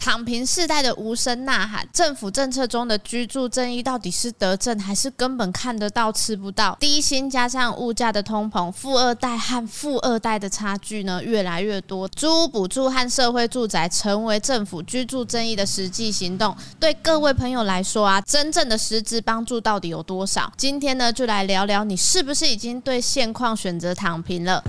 [0.00, 6.74] 躺平世代的无声呐喊，政府政策中的居住正义到底是得政还是根本看得到吃不到？
[6.80, 12.08] 低薪加上物价的通膨，富二代和富二代的差距呢越来越多。
[12.08, 20.50] 租屋补助和社会住宅成为政府居住正义的实际行动，对各位朋友来说啊，真正的实质帮助到底有多少？
[20.56, 24.64] 今天呢，就来聊聊你是不是已经对现况选择躺平了。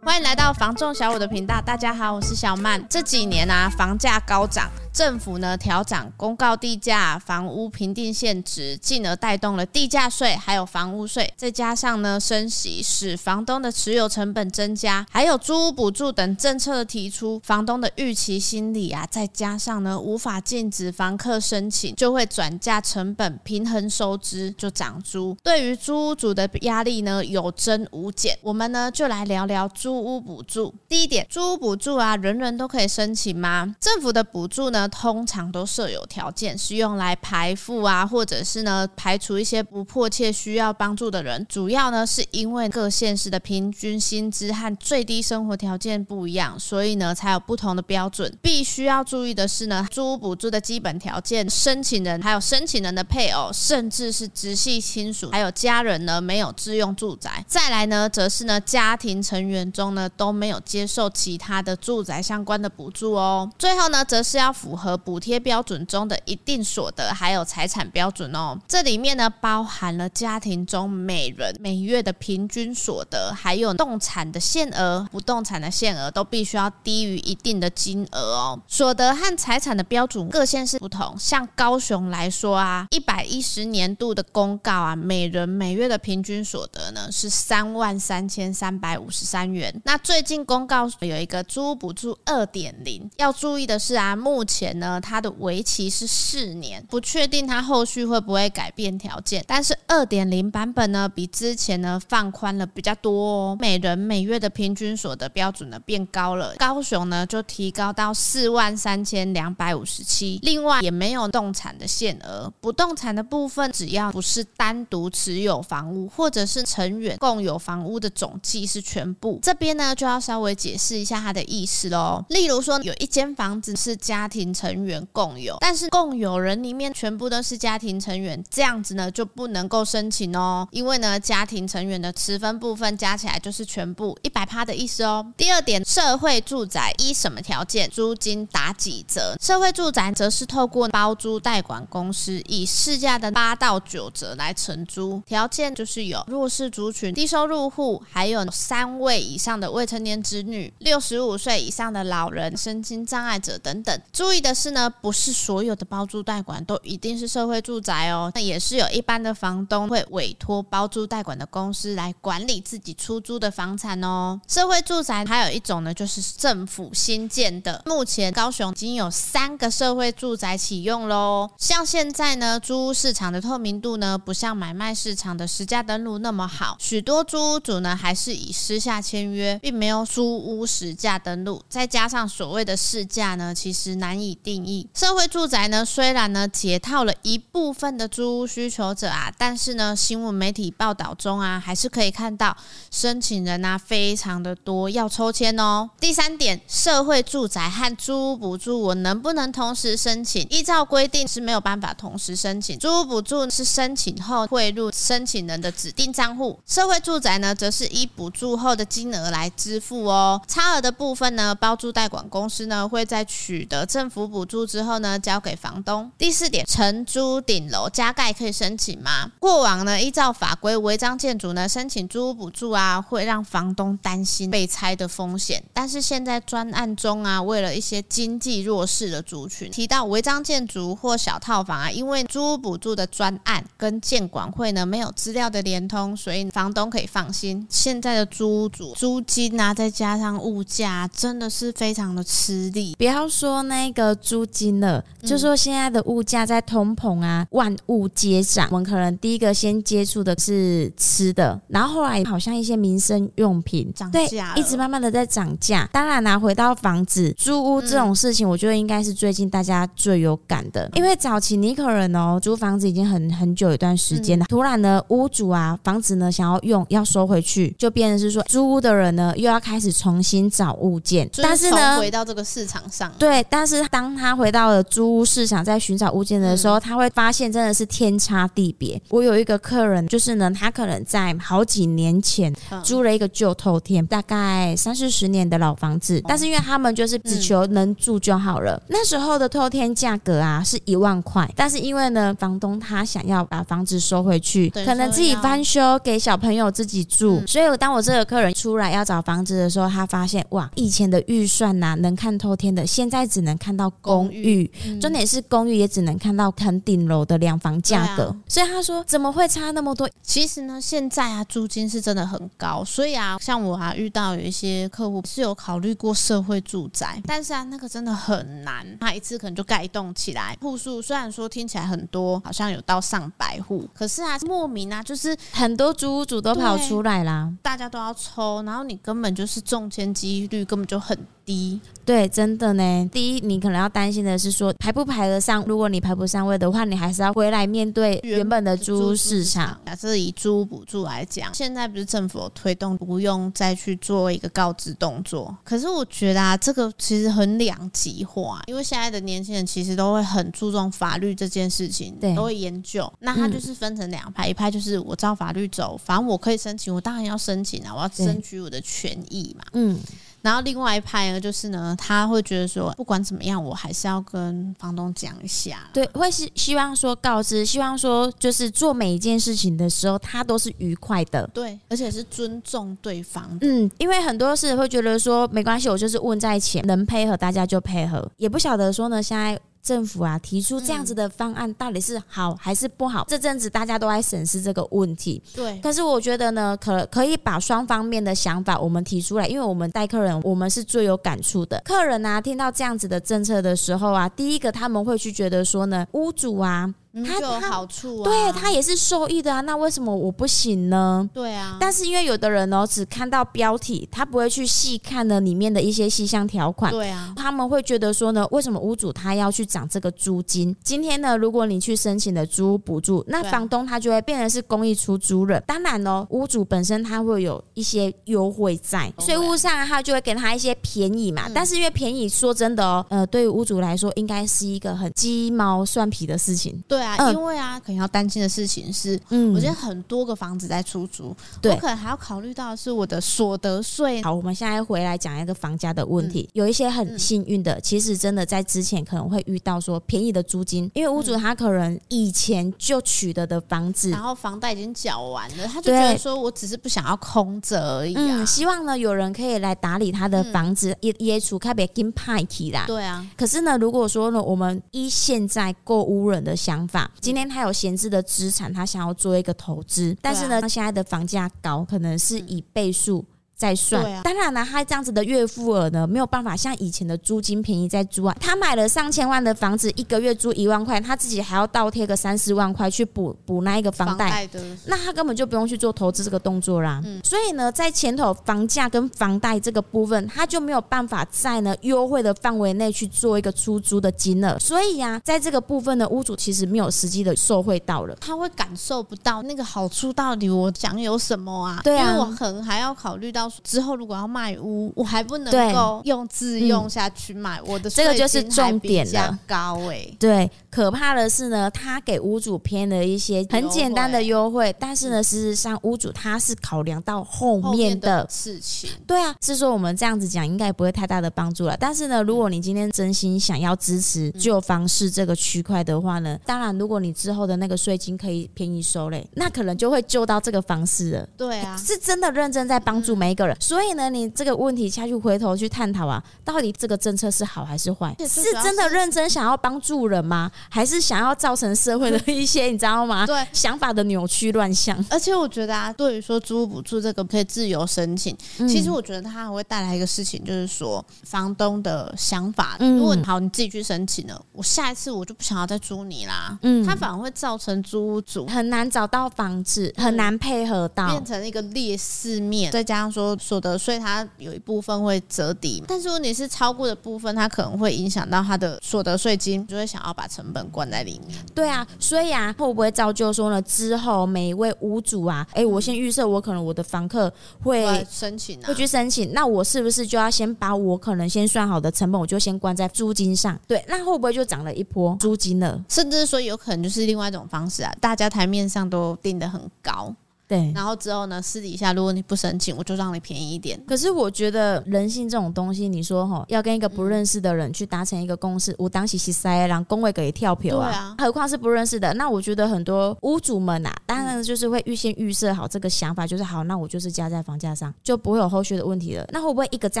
[0.08, 2.82] 欢迎来到房仲小五的频道，大家好，我是小曼。
[2.88, 4.70] 这几年啊，房价高涨。
[4.92, 25.36] 政府呢调涨公告地价、房屋评定现值，进而带动了地价税还有房屋税，再加上呢升息，使房东的持有成本增加，还有租屋补助等政策的提出，房东的预期心理啊，再加上呢无法禁止房客申请，就会转嫁成本，平衡收支就涨租。
[25.42, 28.38] 对于租屋主的压力呢有增无减。
[28.42, 30.74] 我们呢就来聊聊租屋补助。
[30.88, 33.74] 第一点，租屋补助啊，人人都可以申请吗？
[33.80, 34.77] 政府的补助呢？
[34.78, 41.44] 呢通常都设有条件，是用来排富啊，或者是呢排除一些不迫切需要帮助的人。
[41.48, 48.32] 主要呢是因为各县市的平均薪资和最低生活条件不一样，所以呢才有不同的标准。
[48.40, 57.44] 必须要注意的是呢，租屋补助的基本条件，申请人还有申请人的配偶，甚至是直系亲属，还有家人呢没有自用住宅。
[57.48, 63.50] 再来呢，则是呢家庭成员中呢都没有接受其他的住宅相关的补助哦。
[63.58, 64.98] 最后呢，则是要符符合。
[64.98, 68.58] 补贴标准中的一定所得，还有财产标准哦。
[68.68, 78.60] 这里面呢，包含了家庭中每人每月的平均所得，还有动产的限额、不动产的限额，都必须要低于一定的金额哦。
[78.66, 89.74] 所得和财产的标准各县市不同，像高雄来说啊，一百一十年度的公告啊，每人每月的平均所得呢是三万三千三百五十三元。
[89.84, 94.57] 那最近公告有一个租补助二点零，要注意的是啊，目前。
[94.58, 99.44] 前呢，它的为期是四年，不确定它后续会不会改变条件。
[99.46, 110.40] 但是二点零版本呢，比之前呢放宽了比较多哦，每人每月的平均所得标准呢变高了，高雄呢就提高到四万三千两百五十七。
[110.42, 119.38] 另外也没有动产的限额，不动产的部分只要不是单独持有房屋，或者是成员共有房屋的总计是全部。
[119.40, 122.24] 这边呢就要稍微解释一下它的意思喽。
[122.30, 124.47] 例如说有一间房子是家庭。
[124.52, 135.24] 成员共有，但是共有人里面全部都是家庭成员，这样子呢就不能够申请哦，因为呢家庭成员的持分部分加起来就是全部一百趴的意思哦。
[135.36, 139.36] 第二点，社会住宅依什么条件租金打几折？
[139.40, 154.00] 社会住宅则是透过包租代管公司以市价的八到九折来承租，条件就是有弱势族群、低收入户，还有三位以上的未成年子女、六十五岁以上的老人、身心障碍者等等。
[154.12, 154.48] 注意的。
[154.58, 158.32] 是呢，不是所有的包租代管都一定是社会住宅哦。
[158.34, 164.40] 那也是有一般的房东会委托包租代管的公司来管理自己出租的房产哦。
[164.48, 167.80] 社会住宅还有一种呢，就是政府新建的。
[167.86, 171.48] 目前高雄已经有三个社会住宅启用喽。
[171.56, 181.62] 像现在呢，租屋市场的透明度呢，不像买卖市场的实价登录那么好，许多租屋主呢还是以私下签约，并没有租屋实价登录。
[181.68, 184.27] 再加上所谓的市价呢，其实难以。
[184.34, 192.56] 定义社会住宅呢，虽然呢解套了一部分的租屋需求者啊，但是呢新闻媒体报道中啊，还是可以看到
[192.90, 195.88] 申请人啊非常的多，要抽签哦。
[196.00, 200.46] 第三点，社会住宅和租屋补助我能不能同时申请？
[200.50, 202.78] 依照规定是没有办法同时申请。
[202.78, 210.40] 租屋补助是申请后汇入申请人的指定账户，社会住宅呢则是依补助后的金额来支付哦。
[210.46, 216.10] 差额的部分呢，包租代管公司呢会在取得政府补助之后呢，交给房东。
[216.18, 219.30] 第四点，承租顶楼加盖可以申请吗？
[219.38, 225.62] 过往呢，依照法规，违章建筑呢申请租屋补助啊，会让房东担心被拆的风险。
[225.72, 237.66] 但是现在专案中啊，为了一些经济弱势的族群，提到违章建筑或小套房啊，因为租屋补助的专案跟建管会呢没有资料的连通，所以房东可以放心。
[237.70, 242.94] 现在的租屋主租金啊，再加上物价，真的是非常的吃力。
[242.98, 244.07] 不要说那个。
[244.08, 245.02] 个租金了。
[245.22, 248.68] 嗯、就说现在的物价在通膨啊，万物皆涨。
[248.70, 255.88] 我们可能第一个先接触的是吃的，然后后来好像一些民生用品涨价，一直慢慢的在涨价。
[255.92, 279.00] 当然拿、啊、回到房子租屋这种事情，我觉得应该是最近大家最有感的，嗯、因为早期你可能哦租房子已经很很久一段时间了，嗯、突然呢屋主啊房子呢想要用要收回去，就变成是说租屋的人呢又要开始重新找物件，但是呢回到这个市场上，对，但是当他回到了租屋市场在寻找物件的时候，嗯、他会发现真的是天差地别。
[279.08, 282.54] 我有一个客人，就是呢他可能在好几年前
[282.84, 288.76] 租了一个旧透天，大概三四十年的老房子，但是因为他们就是只求能住就好了。
[288.76, 310.10] 嗯、那时候的透天价格啊是一万块，但是因为呢房东他想要把房子收回去，可能自己翻修给小朋友自己住，嗯、所以当我这个客人出来要找房子的时候，他发现哇，以前的预算呐、啊、能看透天的，现在只能看到公寓，公寓重点是公寓也只能看到很顶楼的两房价格，啊、所以他说怎么会差那么多？
[310.22, 331.16] 其实呢，现在啊租金是真的很高，所以啊像我啊遇到有一些客户是有考虑过社会住宅，但是啊那个真的很难，他一次可能就盖一栋起来，户数虽然说听起来很多，好像有到上百户，可是啊莫名啊就是很多租屋主都跑出来啦，大家都要抽，然后你根本就是中签几率根本就很
[331.48, 331.80] 低。
[332.04, 333.10] 对，真的呢。
[333.12, 339.78] 第一，你可能要担心的是说排不排得上，如果你排不上位的话，你还是要回来面对原本的租屋市场。
[339.84, 353.10] 假设以租屋补助来讲，现在不是政府有推动不用再去做一个告知动作，可是我觉得啊，这个其实很两极化，因为现在的年轻人其实都会很注重法律这件事情，对，都会研究。
[353.20, 359.64] 那他就是分成两派，嗯、一派就是我照法律走，反正我可以申请，我当然要申请啊，我要争取我的权益嘛。
[359.74, 359.98] 嗯。
[360.42, 365.88] 然后另外一派呢，就是呢，他会觉得说，不管怎么样，我还是要跟房东讲一下。
[365.92, 371.48] 对，会是希望说告知，希望说就是做每一件事情的时候，他都是愉快的。
[371.52, 373.58] 对，而且是尊重对方。
[373.60, 379.58] 嗯，因为很多事会觉得说没关系，我就是问在前，能配合大家就配合，也不晓得说呢，现在。
[379.88, 383.22] 政府啊提出这样子的方案，到底是好还是不好？
[383.22, 385.42] 嗯、这阵子大家都在审视这个问题。
[385.54, 391.80] 对，可是我觉得呢，可可以把双方面的想法我们提出来，因为我们带客人，我们是最有感触的。
[391.86, 396.92] 客人啊，听到这样子的政策的时候啊，第一个他们会去觉得说呢，屋主啊。
[397.24, 399.60] 他有好处啊，对他也是受益的啊。
[399.62, 401.28] 那为什么我不行呢？
[401.32, 401.76] 对啊。
[401.80, 406.92] 但是因为有的人哦，只看到标题，他不会去细看呢里面的一些细项条款。
[406.92, 407.32] 对啊。
[407.36, 410.74] 他们会觉得说呢，为什么屋主他要去涨这个租金？
[410.84, 415.62] 今天呢，如果你去申请的租屋补助，那房东他就会变成是公益出租人。
[415.66, 421.48] 当然哦，屋主本身他会有一些优惠在税务上，他就会给他一些便宜嘛。
[421.54, 426.82] 但是因为便宜，说真的哦，呃，对于屋主来说，应该是一个很鸡毛蒜皮的事情。
[426.86, 427.32] 对啊。
[427.32, 434.22] 因为啊，可能要担心的事情是，嗯，我觉得很多个房子在出租，对，我可能还要考虑到的是我的所得税。
[434.22, 436.48] 好，我们现在回来讲一个房价的问题。
[436.52, 452.84] 有一些很幸运的，其实真的在之前可能会遇到说便宜的租金，因为屋主他可能以前就取得的房子，然后房贷已经缴完了，他就觉得说我只是不想要空着而已啊，希望呢有人可以来打理他的房子，也也除开别金派提啦。
[452.86, 457.10] 对啊，可是呢，如果说呢，我们依现在购屋人的想法。
[457.20, 463.24] 今天他有闲置的资产，他想要做一个投资，但是呢，他现在的房价高，可能是以倍数。
[463.58, 468.32] 再算，啊、当然了，他这样子的月付额呢，没有办法像以前的租金便宜再租啊。
[468.40, 474.48] 他买了上千万的房子，一个月租一万块，他自己还要倒贴个三四万块去补补那一个房贷，
[474.86, 477.02] 那他根本就不用去做投资这个动作啦。
[477.04, 484.56] 嗯、所以呢，在前头房价跟房贷这个部分，他就没有办法在呢优惠的范围内去做一个出租的金额。
[484.60, 491.80] 所以呀、啊，在这个部分呢，屋主其实没有实际的受惠到了，他会感受不到那个好处到底我享有什么啊？
[491.82, 493.47] 对啊，因为我可能还要考虑到。
[493.62, 499.38] 之后如果要卖屋，我还不能够用自用下去卖，我的这个就是重点了。
[499.46, 508.90] 高哎，对，可怕的是呢，他给屋主偏了一些很简单的优惠，但是呢，事实上屋主他是考量到后面的事情。
[509.06, 511.76] 对啊，是说我们这样子讲应该也不会太大的帮助了。
[511.78, 521.28] 但是呢，如果你今天真心想要支持旧房市这个区块的话呢，当然如果你之后的那个税金可以便宜收嘞，那可能就会救到这个房市了。
[521.36, 523.44] 对啊，是真的认真在帮助每一个。
[523.44, 523.56] 个人。
[523.60, 528.12] 所以呢，你这个问题下去回头去探讨啊，到底这个政策是好还是坏？
[528.28, 530.50] 是真的认真想要帮助人吗？
[530.68, 533.24] 还是想要造成社会的一些 你知道吗？
[533.24, 534.98] 对，想法的扭曲乱象。
[535.08, 542.76] 而且我觉得啊，对于说租屋补助这个可以自由申请，嗯、其实我觉得它还会带来一个事情，就是说房东的想法。
[542.80, 546.58] 如果好，你自己去申请了，我下一次我就不想要再租你啦。
[546.62, 552.72] 嗯，它反而会造成租屋主很难找到房子，很难配合到，变成一个劣势面。
[552.72, 561.38] 再加上说所得税，它有一部分会折抵，但是如果你是超过的部分，它可能会影响到它的所得税金，就会想要把成本关在里面。
[561.54, 563.60] 对啊，所以啊，会不会造就说呢？
[563.62, 567.32] 之后每一位屋主啊，哎，我先预设我可能我的房客
[567.62, 573.58] 会申请，会去申请，那我是不是就要先把我可能先算好的成本，我就先关在租金上？
[573.66, 575.82] 对，那会不会就涨了一波租金了？
[575.88, 580.14] 甚至说有可能就是另外一种方式啊，大家台面上都定的很高。
[580.48, 583.78] 对，然后之后呢，私底下如果你不申请，我就让你便宜一点。
[583.86, 592.14] 可是我觉得人性这种东西，你说哈，要跟一个不认识的人去达成一个共识，我当时是塞然后工位给跳票啊，何况是不认识的。
[592.14, 599.28] 那我觉得很多屋主们呐、啊，当然就是会预先预设好这个想法，就是好，那我就是加在房价上，就不会有后续的问题了。
[599.30, 600.00] 那会不会一个这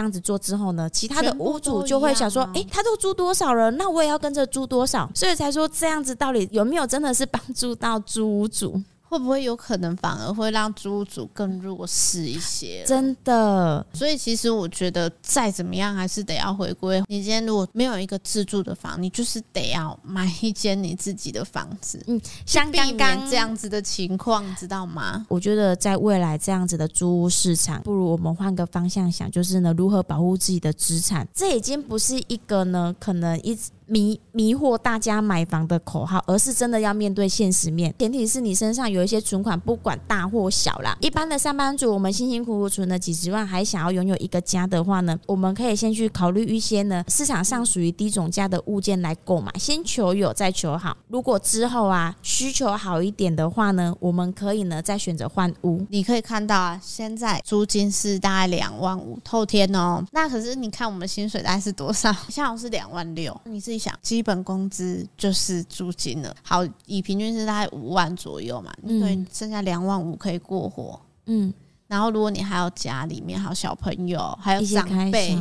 [0.00, 8.80] 样子做之后呢，其他的屋主就会想说，哎，他都租多少了，那我也要跟着租多少，所以才说这样子到底有没有真的是帮助到租屋主？
[9.08, 12.84] 会不会有可能反而会让租屋主更弱势一些？
[12.86, 17.02] 真的，所以其实我觉得再怎么样还是得要回归。
[17.08, 22.02] 你今天如果没有一个自住的房，你就是得要买一间你自己的房子。
[22.06, 25.24] 嗯，像刚刚这样子的情况，你知道吗？
[25.28, 31.26] 我觉得在未来这样子的租屋市场，不如我们换个方向想，就是呢，如何保护自己的资产？
[31.34, 33.70] 这已经不是一个呢，可能一直。
[33.88, 37.92] 迷迷惑大家买房的口号，而是真的要面对现实面。
[37.98, 40.96] 前提是你身上有一些存款，不管大或小啦。
[41.00, 50.94] 一般的上班族，我们辛辛苦苦存了几十万，还想要拥有一个家的话呢，我们可以先去考虑一些呢市场上属于低总价的物件来购买，先求有再求好。
[51.08, 55.82] 如果之后啊需求好一点的话呢，我们可以呢再选择换屋。
[55.88, 60.04] 你可以看到啊，现在租金是大概两万五透天哦。
[60.12, 62.12] 那可是你看我们薪水大概是多少？
[62.28, 63.77] 像我是两万六，你自己。
[63.78, 71.52] 想基本工资就是租金了，好，以平均是大概五万左右嘛，你可以剩下两万五可以过活，嗯，
[71.86, 75.36] 然后如果你还有家里面还有小朋友，还有长辈。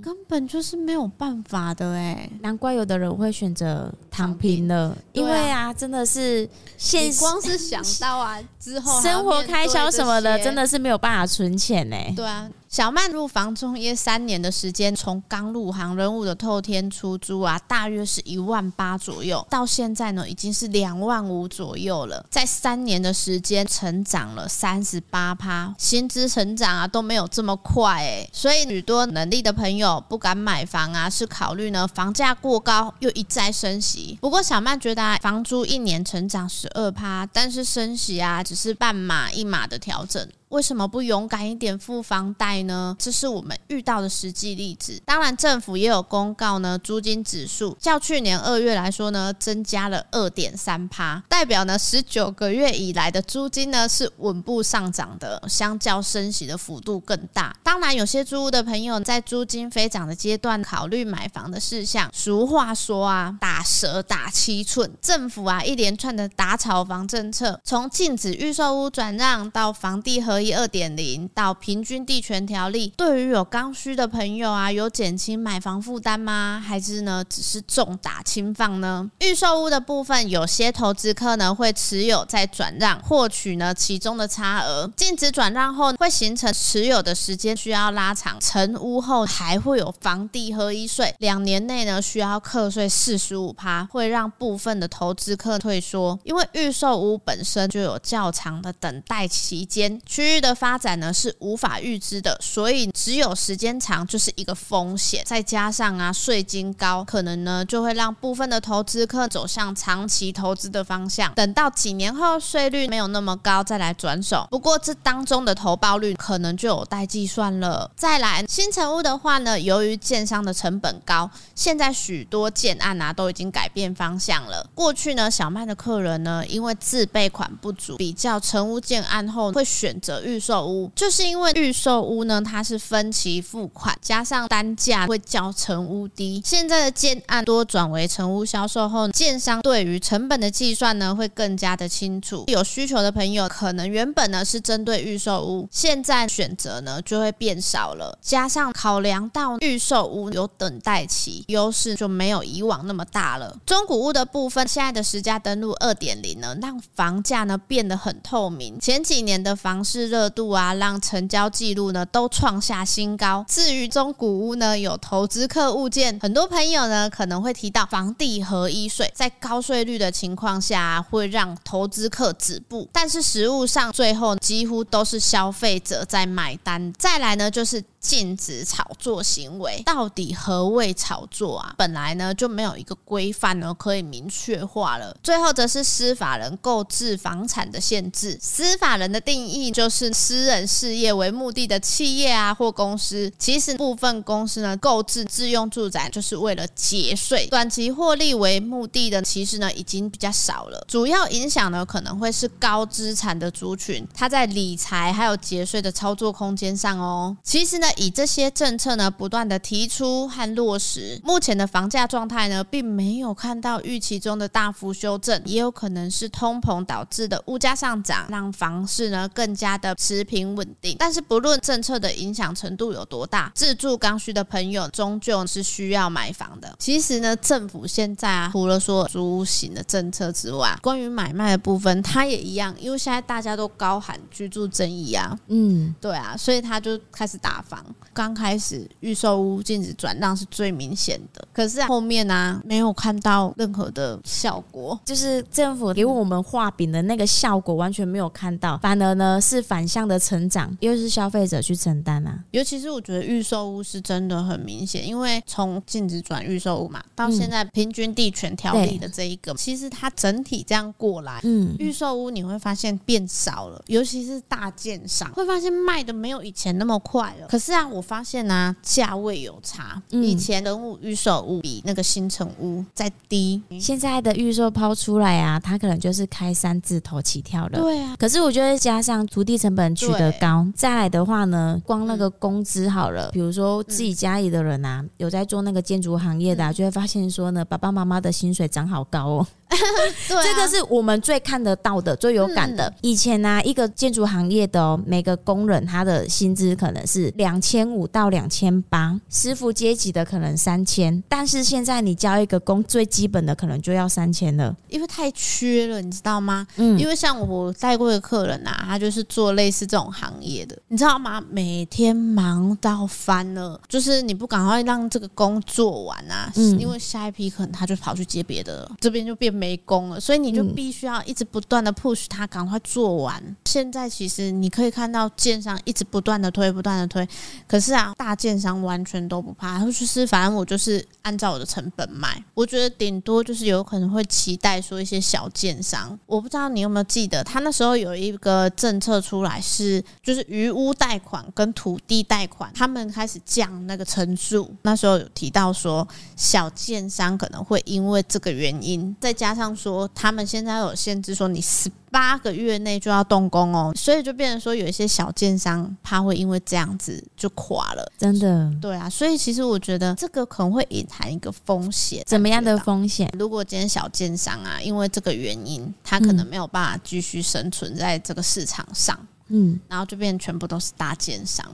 [0.00, 11.96] 根本就是没有办法的哎，难怪有的人会选择躺平了，因为啊，真的是现实，光是想到啊之后生活开销什么的，真的是没有办法存钱呢。
[12.14, 30.04] 对啊，小曼入房中约三年的时间，从刚入行人物的透天出租啊，大约是一万八左右，到现在呢，已经是两万五左右了，在三年的时间成长了三十八趴，薪资成长啊都没有这么快哎，所以许多能力的朋友。
[30.08, 34.18] 不敢买房啊，是考虑呢房价过高又一再升息。
[34.20, 40.28] 不过小曼觉得啊，房租一年成长十二趴，但是升息啊只是半码一码的调整。
[40.50, 42.96] 为什么不勇敢一点付房贷呢？
[42.98, 45.00] 这是我们遇到的实际例子。
[45.04, 57.54] 当然，政府也有公告呢，租金指数较去年二月来说呢，增加了二点三趴，代表呢十九个月以来的租金呢是稳步上涨的，相较升息的幅度更大。
[57.62, 62.10] 当然，有些租屋的朋友在租金飞涨的阶段考虑买房的事项。
[62.14, 64.90] 俗话说啊，打蛇打七寸。
[65.02, 76.62] 政府啊一连串的打炒房政策，从禁止预售屋转让到房地合一二点零到平均地权条例，对于有刚需的朋友啊，有减轻买房负担吗？
[76.64, 79.10] 还是呢，只是重打轻放呢？
[79.20, 84.90] 预售屋的部分，有些投资客呢会持有再转让，获取呢其中的差额。
[84.96, 88.38] 禁止转让后，会形成持有的时间需要拉长。
[88.40, 100.00] 成屋后还会有房地合一税，两年内呢需要课税四十五趴，会让部分的投资客退缩，因为预售屋本身就有较长的等待期间。
[100.06, 105.22] 区区域的发展呢是无法预知的，所以只有时间长就是一个风险。
[105.24, 111.32] 再加上啊税金高，可能呢就会让部分的投资客走向长期投资的方向。
[111.32, 114.46] 等到几年后税率没有那么高再来转手。
[114.50, 117.90] 不过这当中的投报率可能就有待计算了。
[117.96, 124.68] 再来新成屋的话呢，由于建商的成本高，现在许多建案啊都已经改变方向了。
[124.74, 130.17] 过去呢小曼的客人呢因为自备款不足，比较成屋建案后会选择。
[130.22, 136.42] 预售屋，就是因为预售屋呢，它是分期付款，加上单价会较成屋低。
[136.44, 142.44] 现在的建案多转为成屋销售后，建商对于成本的计算呢，会更加的清楚。
[142.46, 148.18] 有需求的朋友，可能原本呢是针对预售屋，现在选择呢就会变少了。
[148.22, 153.56] 加上考量到预售屋有等待期，优势就没有以往那么大了。
[153.66, 158.78] 中古屋的部分，现在的实价登录二点零呢，让房价呢变得很透明。
[158.80, 163.44] 前几年的房市热度啊，让成交记录呢都创下新高。
[163.48, 172.88] 至于中古屋呢，有投资客物件，很多朋友呢可能会提到房地合一税，在高税率的情况下，会让投资客止步。
[172.92, 176.92] 但是实物上，最后几乎都是消费者在买单。
[176.98, 177.82] 再来呢，就是。
[178.00, 181.74] 禁止炒作行为，到底何谓炒作啊？
[181.76, 185.16] 本来呢就没有一个规范呢可以明确化了。
[185.22, 188.38] 最后则是司法人购置房产的限制。
[188.40, 193.32] 司法人的定义就是私人事业为目的的企业啊或公司。
[193.36, 200.84] 其实部分公司呢购置自用住宅就是为了节税，短期获利为目的的，其实呢已经比较少了。
[200.86, 207.36] 主要影响呢可能会是高资产的族群，他在理财还有节税的操作空间上哦。
[207.42, 207.87] 其实呢。
[207.96, 220.96] 以这些政策呢，不断的提出和落实，目前的房价状态呢，并没有看到预期中的大幅修正，也有可能是通膨导致的物价上涨，让房市呢更加的持平稳定。
[220.98, 226.74] 但是不论政策的影响程度有多大，自住刚需的朋友终究是需要买房的。
[226.78, 237.77] 其实呢，政府现在啊，除了说租屋型的政策之外，关于买卖的部分，它也一样，因为现在大家都高喊居住正义啊，嗯，对啊，所以他就开始打房。
[238.12, 252.42] 刚开始预售屋禁止转让是最明显的，可是后面呢、啊、没有看到任何的效果，就是政府给我们画饼的那个效果完全没有看到，反而呢是反向的成长，又是消费者去承担啊。
[252.50, 267.46] 尤其是我觉得预售屋是真的很明显，因为从禁止转预售屋嘛，到现在平均地权条例的这一个，其实它整体这样过来，嗯，预售屋你会发现变少了，尤其是大建商会发现卖的没有以前那么快了。
[267.46, 267.86] 可是啊。
[267.88, 270.00] 我发现呢、啊，价位有差。
[270.10, 277.80] 以前的物预售物比那个新城屋再低，现在的预售抛出来啊，它可能就是开三字头起跳的。
[277.80, 289.46] 对啊，可是我觉得加上土地成本取得高，再来的话呢，光那个工资好了，比如说自己家里的人啊，有在做那个建筑行业的、啊，就会发现说呢，爸爸妈妈的薪水涨好高哦。
[290.28, 292.92] 对啊、这个是我们最看得到的、最有感的。
[293.02, 301.22] 以前呢、啊，一个建筑行业的、哦、每个工人，他的薪资可能是两千五到两千八，师傅阶级的可能三千。
[301.28, 306.66] 但是现在你交一个工，最基本的可能就要三千了，因为太缺了，你知道吗？
[306.76, 311.42] 嗯，因为像我带过的客人啊，他就是做类似这种行业的，你知道吗？
[311.50, 319.57] 每天忙到翻了，就是你不赶快让这个工做完啊，嗯、因为下一批可能他就跑去接别的了，这边就变。
[319.58, 323.42] 没工了，所以你就必须要一直不断的 push 他赶快做完。
[323.44, 327.28] 嗯、现在其实你可以看到建商一直不断的推，不断的推，
[327.66, 332.40] 可是啊，大建商完全都不怕，就是反正我就是按照我的成本卖。
[332.54, 344.72] 我觉得顶多就是有可能会期待说一些小建商，我不知道你有没有记得，他那时候有一个政策出来是，就是余屋贷款跟土地贷款，他们开始降那个成数。
[344.82, 349.47] 那时候有提到说，小建商可能会因为这个原因再加。
[349.48, 358.70] 加上说，他们现在有限制，说你十八个月内就要动工哦，所以就变成说，有一些小建商怕会因为这样子就垮了，真的。
[358.78, 363.32] 对啊，所以其实我觉得这个可能会隐含一个风险，怎么样的风险？
[363.38, 371.64] 如果今天小建商啊，因为这个原因，他可能没有办法继续生存在这个市场上，嗯，然后就变全部都是大建商。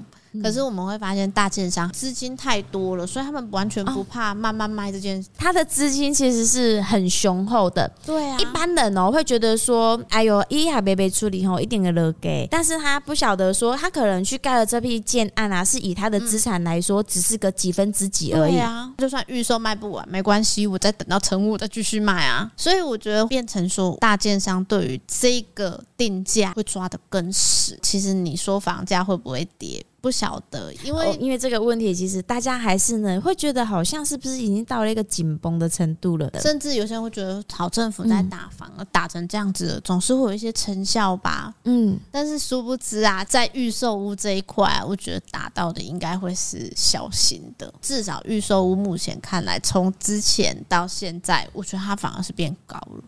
[0.42, 5.28] 可是我们会发现，大建商资金太多了，所以他们完全不怕慢慢卖这件事。
[5.36, 7.90] 他的资金其实是很雄厚的。
[8.04, 12.46] 对啊，一般人哦会觉得说，哎呦，一还没被处理吼，一点个乐给。
[12.50, 18.52] 但是他不晓得说，他可能去盖了这批建案啊，是以他的资产来说，只是个几分之几而已。
[18.52, 22.50] 对啊，就算预售卖不完没关系，我再等到成屋再继续卖啊。
[22.56, 27.78] 所以我觉得变成说，大建商对于这个定价会抓得更死。
[27.82, 29.84] 其实你说房价会不会跌？
[30.04, 41.54] 不晓得，因为、哦、因为这个问题，其实大家还是呢会觉得好像是不是已经到了一个紧绷的程度了，甚至有些人会觉得，好政府在打房，嗯、打成这样子，总是会有一些成效吧。
[41.64, 53.02] 嗯，但是殊不知啊，在预售屋这一块，我觉得打到的应该会是小型的，至少预售屋目前看来，从之前到现在，我觉得它反而是变高了。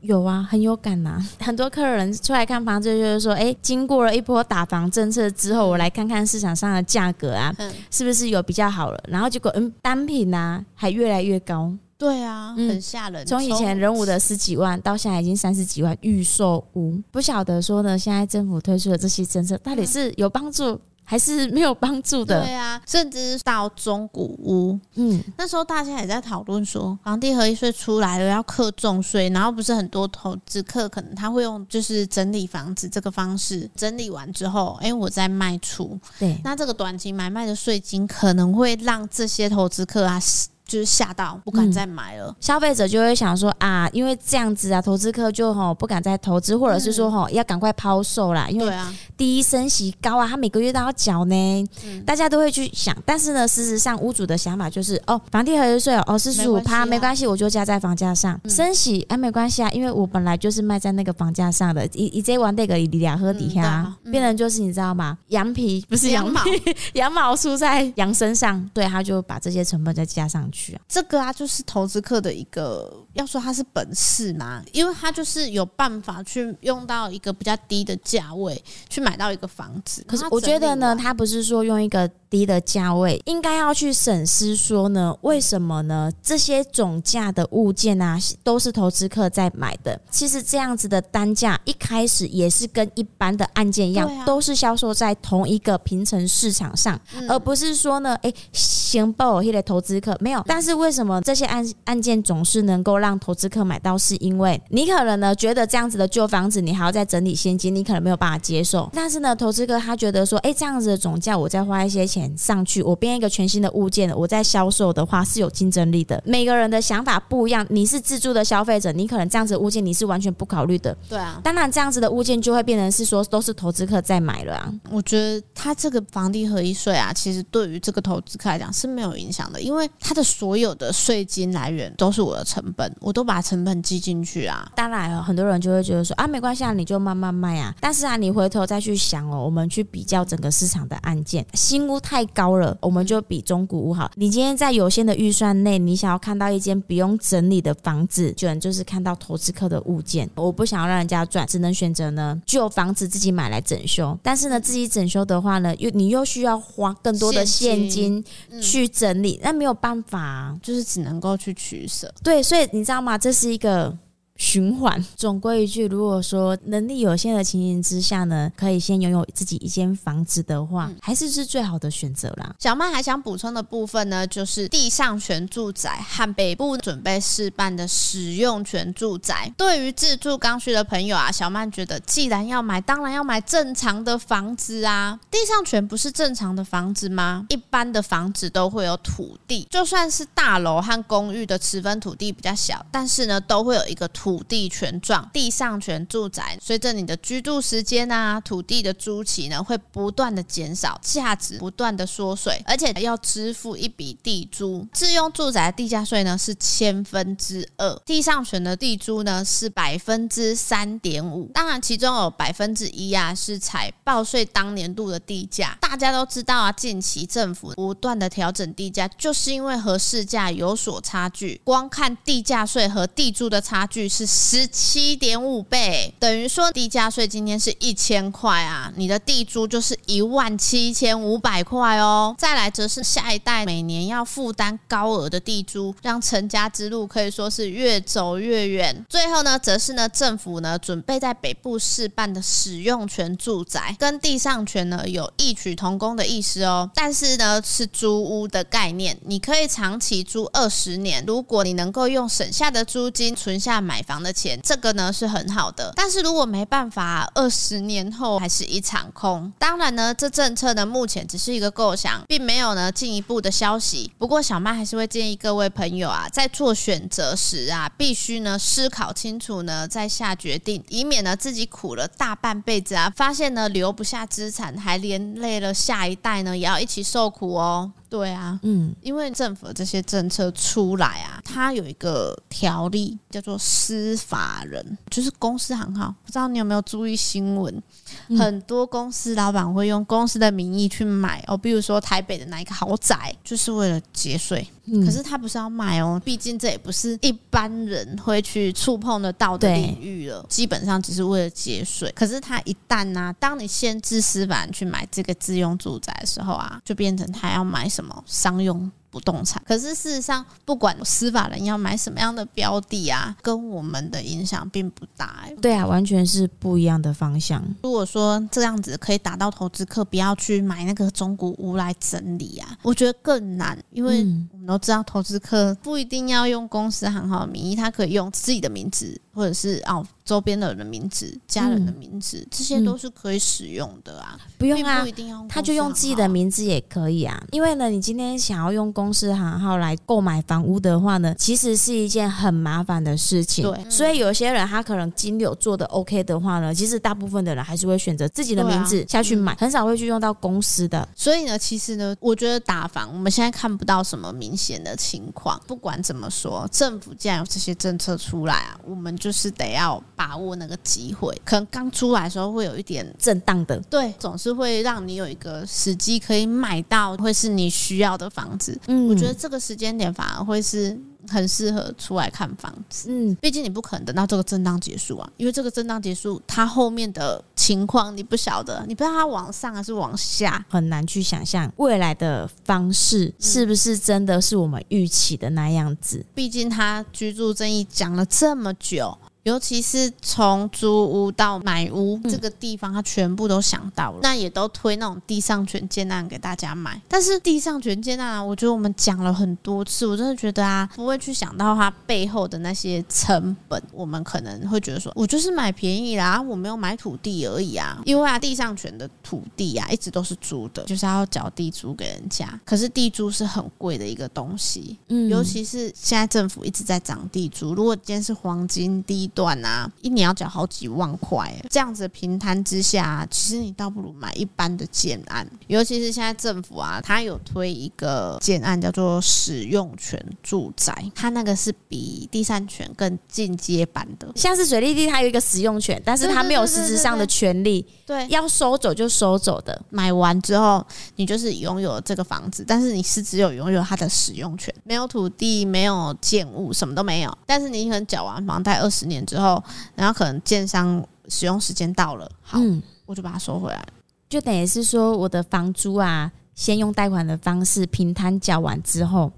[0.00, 1.28] 有啊，很有感呐、啊。
[1.40, 9.02] 很多客人出来看房子，就是说，哎，经过了一波打房政策之后，我来看看市场上的价格啊，嗯、是不是有比较好了？
[9.08, 11.72] 然后结果，嗯，单品呐、啊、还越来越高。
[11.96, 13.24] 对啊，很吓人。
[13.24, 20.78] 从、嗯、以前人五的十几万，到现在已经三十几万预售屋，不晓得说呢，现在政府推出的这些政策到底是有帮助？
[21.04, 22.42] 还是没有帮助的。
[22.42, 35.98] 对啊，甚至到中古屋，嗯，那时候大家也在讨论说，房地合一税出来了要课重税，然后不是很多投资客可能他会用就是整理房子这个方式整理完之后，哎，我再卖出。
[36.18, 40.20] 对，那这个短期买卖的税金可能会让这些投资客啊。
[40.66, 48.74] 就是吓到不敢再买了，嗯、消费者就会想说啊，因为这样子啊，投资客就吼不敢再投资，或者是说吼要赶快抛售啦，因为
[49.16, 52.96] 第一升息高啊，他每个月都要缴呢，嗯、大家都会去想。
[53.04, 65.18] 但是呢，事实上屋主的想法就是哦，房地合一税哦，四十五趴没关系，我就加在房价上，嗯、升息哎没关系啊，因为我本来就是卖在那个房价上的，一一这玩那个里两喝底下，变成就是你知道吗？
[65.28, 66.40] 羊皮不是羊毛，
[66.94, 70.53] 羊毛出在羊身上，对，他就把这些成本再加上去。
[70.88, 80.04] 这个啊，就是投资客的一个，要说他是本事嘛，因为他就是有办法去用到一个比较低的价位去买到一个房子。
[80.06, 86.10] 可是我觉得呢，他不是说用一个低的价位，应该要去审视说呢，为什么呢？
[86.20, 90.00] 这些总价的物件啊，都是投资客在买的。
[90.10, 100.42] 其实这样子的单价一开始也是跟一般的案件一样，啊、都是销售在同一个平层市场上，嗯、而不是说呢，哎，先报一类投资客没有。
[100.46, 103.94] 但是为什么这些案案件总是能够让投资客买到？
[103.96, 108.90] 是因为你可能呢觉得这样子的旧房子，你还要再整理现金，你可能没有办法接受。
[108.92, 116.22] 但是呢，投资客他觉得说，哎，这样子的总价，我再花一些钱上去，我编一个全新的物件，我在销售的话是有竞争力的。
[116.24, 120.96] 每个人的想法不一样，你是自助的消费者，你可能这样子的物件你是完全不考虑的。
[121.08, 124.72] 对啊，当然这样子的物件就会变成是说都是投资客在买了啊。
[124.90, 131.24] 我觉得他这个房地合一税啊，其实对于这个投资客来讲是没有影响的，因为他的所有的税。
[131.24, 134.70] 金来源都是我的成本，我都把成本记进去啊。
[134.76, 137.74] 当然，很多人就会觉得说啊，没关系啊，你就慢慢卖啊。
[137.80, 144.10] 但是啊，你回头再去想哦，我们去比较整个市场的案件，新屋太高了，我们就比中古屋好。
[144.16, 150.28] 你今天在有限的预算内，你想要看到一间不用整理的房子，居然就是看到投资客的物件。
[150.34, 154.18] 我不想要让人家赚，只能选择呢旧房子自己买来整修。
[154.20, 158.24] 但是呢，自己整修的话呢，又你又需要花更多的现金
[158.60, 161.04] 去整理，那没有办法啊，就是只。
[161.04, 163.18] 能够去取舍，对，所以你知道吗？
[163.18, 163.94] 这是一个。
[164.36, 172.52] 循环，总归一句，如果说能力有限的情形之下呢，可以先拥有自己一间房子的话，嗯、还是是最好的选择啦。
[172.58, 179.52] 小曼还想补充的部分呢，就是地上权住宅和北部准备试办的使用权住宅。
[179.56, 185.16] 对于自住刚需的朋友啊，小曼觉得，既然要买，当然要买正常的房子啊。
[185.30, 187.46] 地上权不是正常的房子吗？
[187.50, 194.23] 一般的房子都会有土地，就算是大楼和公寓的持分土地比较小，但是呢，都会有一个土。
[194.24, 204.88] 土地权状、地上权住宅，随着你的居住时间啊，土地的租期呢会不断的减少，价值不断的缩水，而且要支付一笔地租。
[204.94, 211.50] 自用住宅的地价税呢是千分之二，地上权的地租呢是百分之三点五。
[211.52, 215.76] 当然，其中有百分之一啊是采报税当年度的地价。
[215.82, 221.60] 大家都知道啊，近期政府不断的调整地价，就是因为和市价有所差距。
[221.62, 224.08] 光看地价税和地租的差距。
[224.14, 232.32] 是十七点五倍，等于说地价税今天是一千块啊，你的地租就是一万七千五百块哦。
[232.38, 239.04] 再来则是下一代每年要负担高额的地租，让成家之路可以说是越走越远。
[239.08, 259.52] 最后呢，则是呢政府呢准备在北部试办的使用权住宅，跟地上权呢有异曲同工的意思哦，但是呢是租屋的概念，你可以长期租二十年，如果你能够用省下的租金存下买房的钱，这个呢是很好的，但是如果没办法，二十年后还是一场空。
[259.58, 264.12] 当然呢，这政策呢目前只是一个构想，并没有呢进一步的消息。
[264.18, 277.90] 不过小曼还是会建议各位朋友啊，在做选择时啊，必须呢思考清楚呢再下决定，以免呢自己苦了大半辈子啊，发现呢留不下资产，还连累了下一代呢也要一起受苦哦。
[278.08, 286.14] 对啊，嗯，因为政府的这些政策出来啊，它有一个条例叫做司法人，就是公司行号。
[286.24, 287.82] 不知道你有没有注意新闻？
[288.28, 294.66] 嗯、很多公司老板会用公司的名义去买哦，比如说台北的哪一个豪宅，就是为了节税。
[295.04, 302.12] 可是他不是要卖哦，毕竟这也不是一般人会去触碰得到的领域了，基本上只是为了节税。
[302.14, 308.90] 可是他一旦呢、啊，当你限制私法去买这个自用住宅的时候啊，就变成他要买什么商用。
[309.14, 315.54] 不动产，可是事实上，不管司法人要买什么样的标的啊，跟我们的影响并不大、欸。
[315.62, 317.64] 对啊，完全是不一样的方向。
[317.84, 329.20] 如果说这样子可以打到投资客不要去买那个中古屋来整理啊，我觉得更难，因为我们都知道投资客不一定要用公司行号的名义，他可以用自己的名字。
[329.34, 334.38] 或者是哦，周边的人的名字、家人的名字，嗯、这些都是可以使用的啊。
[334.56, 337.44] 不用啊，不一定要，他就用自己的名字也可以啊。
[337.50, 343.68] 因为呢，你今天想要用公司行号来购买房屋的话呢，其实是一件很麻烦的事情。
[343.68, 351.08] 对，所以有些人他可能金流做的 OK 的话呢，其实大部分的人还是会选择自己的名字下去买，啊嗯、很少会去用到公司的。
[351.16, 355.60] 所以呢，其实呢，我觉得打房我们现在看不到什么明显的情况。
[355.66, 360.00] 不管怎么说，政府既然有这些政策出来啊，我们就是得要。
[360.16, 368.80] 把握那个机会，可能刚出来的时候会有一点震荡的，对，总是会让你有一个时机可以买到会是你需要的房子。
[368.86, 373.08] 嗯，我觉得这个时间点反而会是很适合出来看房子。
[373.10, 386.24] 嗯，毕竟你不可能等到这个震荡结束啊，因为这个震荡结束，它后面的情况你不晓得，你不知道它往上还是往下，很难去想象未来的方式是不是真的是我们预期的那样子。
[386.34, 389.16] 毕竟他居住正义讲了这么久。
[389.44, 397.00] 尤其是从租屋到买屋这个地方，他全部都想到了，那也都推那种地上权建案给大家买。
[397.06, 403.82] 但是地上权建案啊，我觉得我们讲了很多次，我真的觉得啊，不会去想到它背后的那些成本。
[403.92, 408.00] 我们可能会觉得说，我就是买便宜啦，我没有买土地而已啊。
[408.06, 412.58] 因为啊，地上权的土地啊，一直都是租的，就是要缴地租给人家。
[412.64, 417.74] 可是地租是很贵的一个东西，嗯，尤其是现在政府一直在涨地租。
[417.74, 425.46] 如果今天是黄金地段啊，一年要缴好几万块，这样子平摊之下，其实你倒不如买一般的建案。
[425.66, 434.28] 尤其是现在政府啊，它有推一个建案叫做使用权住宅，它那个是比第三权更进阶版的。
[434.36, 439.80] 像是水利地，它有一个使用权，但是它没有实质上的权利，对，要收走就收走的。
[439.90, 440.84] 买完之后，
[441.16, 447.38] 你就是拥有这个房子，但是你是只有拥有它的使用权，没有土地，没有建物，什么都没有。
[447.46, 449.62] 但是你可能缴完房贷二十年之后，
[449.94, 453.86] 然后可能建商使用时间到了，好，嗯、我就把它收回来，
[454.28, 459.32] 就等于是说我的房租啊，先用贷款的方式平摊缴完之后。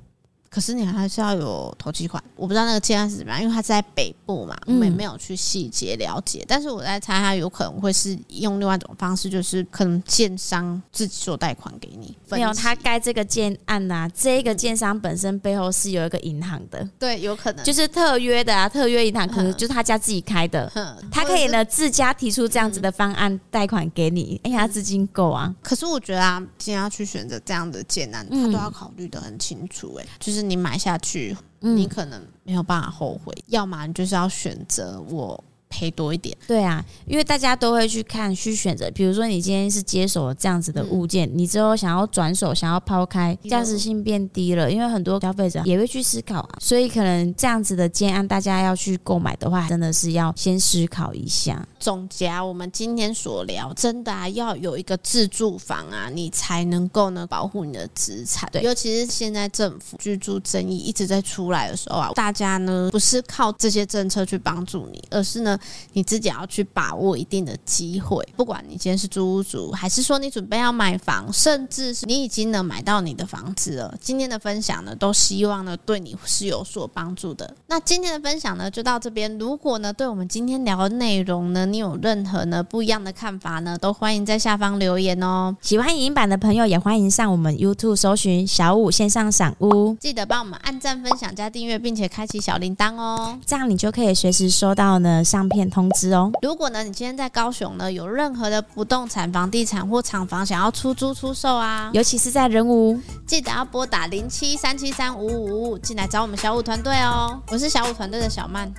[0.57, 6.39] 可是你还是要有投期款，我不知道那个建案是怎么样，因为它是在北部嘛，我们也没有去细节了解。
[6.41, 12.17] 嗯、但是我在猜，它有可能会是用另外一种方式，就是可能建商自己做贷款给你。
[12.31, 20.73] 没有，他盖这个建案啊，这个建商本身背后是有一个银行的，对，有可能就是特约的啊，特约银行可能就是他家自己开的，
[21.13, 25.55] 他可以呢自家提出这样子的方案贷款给你，哎呀，资金够啊。
[25.63, 30.46] 可是我觉得啊，今天要去选择这样的建案，他都要考虑得很清楚，哎，就是。
[30.49, 33.33] 你买下去，你可能没有办法后悔。
[33.37, 35.43] 嗯、要么你就是要选择我。
[35.69, 38.91] 赔多一点，对啊，因为大家都会去看去选择。
[38.93, 44.71] 比如说，你今天是接手了这样子的物件，嗯、你之后想要转手，想要抛开，价值性变低了。
[44.71, 51.67] 因为很多消费者也会去思考啊，所以可能这样子的建案，大家要去购买的话，真的是要先思考一下。
[51.79, 58.49] 总结我们今天所聊，真的啊，要有一个自住房啊，你才能够呢保护你的资产。
[58.51, 65.56] 对，尤其是现在政府居住争议一直在出来的时候啊，大家呢不是靠这些政策去帮助你，而是呢。
[65.93, 73.95] 你自己要去把握一定的机会，不管你今天是租屋族，还是说你准备要买房，甚至是你已经能买到你的房子了。
[74.01, 77.55] 今天的分享呢，都希望呢对你是有所帮助的。
[77.67, 79.39] 那今天的分享呢就到这边。
[79.39, 85.57] 如果呢对我们今天聊的内容呢，你有任何呢不一样的看法呢，都欢迎在下方留言哦。
[85.61, 96.31] 喜欢影音版的朋友也欢迎上我们 YouTube 搜寻小五线上赏屋，记得帮我们按赞、分享、加订阅，并且开启小铃铛哦，这样你就可以随时收到呢上片通知哦。
[96.43, 107.41] 如果呢，你今天在高雄呢，有任何的不动产、房地产或厂房想要出租出售啊，尤其是在人武，记得要拨打零七三七三五五五五进来找我们小五团队哦。
[107.49, 108.73] 我是小五团队的小曼，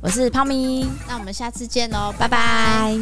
[0.00, 2.94] 我是泡咪，那我们下次见喽，拜拜。